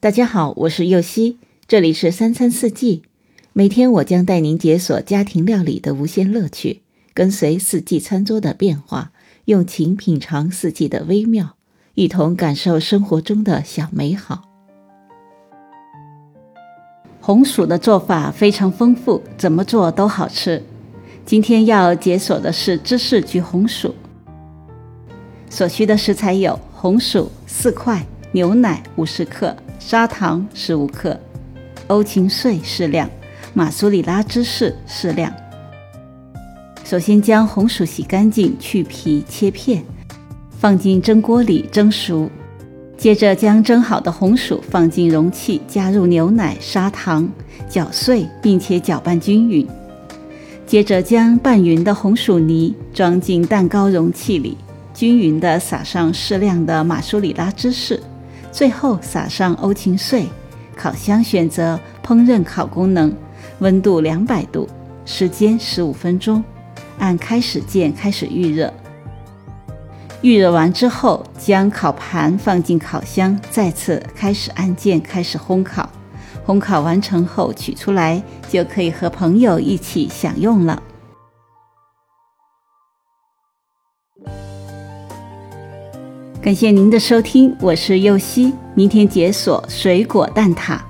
[0.00, 3.02] 大家好，我是右希，这里是三餐四季。
[3.52, 6.82] 每天我将带您解锁家庭料理的无限乐趣，
[7.12, 9.10] 跟随四季餐桌的变化，
[9.46, 11.56] 用情品尝四季的微妙，
[11.94, 14.44] 一同感受生活中的小美好。
[17.20, 20.62] 红薯的做法非常丰富，怎么做都好吃。
[21.26, 23.92] 今天要解锁的是芝士焗红薯。
[25.50, 29.56] 所需的食材有红薯四块、牛奶五十克。
[29.80, 31.18] 砂糖十五克，
[31.86, 33.08] 欧芹碎适量，
[33.54, 35.32] 马苏里拉芝士适量。
[36.84, 39.82] 首先将红薯洗干净，去皮切片，
[40.58, 42.28] 放进蒸锅里蒸熟。
[42.98, 47.26] 接着将蒸好的红薯放进容器，加入牛奶、砂糖，
[47.68, 49.66] 搅碎并且搅拌均匀。
[50.66, 54.58] 接着将拌匀的红薯泥装进蛋糕容器里，
[54.92, 58.02] 均匀地撒上适量的马苏里拉芝士。
[58.58, 60.26] 最后撒上欧芹碎，
[60.76, 63.14] 烤箱选择烹饪烤功能，
[63.60, 64.68] 温度两百度，
[65.04, 66.42] 时间十五分钟，
[66.98, 68.74] 按开始键开始预热。
[70.22, 75.88] 预热完之后，将烤盘放进烤箱，再次开始按键开始烘烤。
[76.44, 80.82] 烘烤完成后取出来，就可以和朋友一起享用了。
[86.48, 88.54] 感谢您的收听，我是右希。
[88.74, 90.87] 明天解锁水果蛋挞。